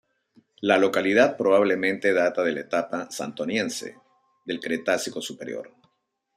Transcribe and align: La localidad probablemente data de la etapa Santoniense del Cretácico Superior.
La 0.61 0.79
localidad 0.79 1.37
probablemente 1.37 2.11
data 2.11 2.41
de 2.41 2.53
la 2.53 2.61
etapa 2.61 3.11
Santoniense 3.11 3.99
del 4.47 4.59
Cretácico 4.59 5.21
Superior. 5.21 5.75